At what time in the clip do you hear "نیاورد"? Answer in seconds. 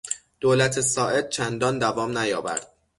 2.17-2.67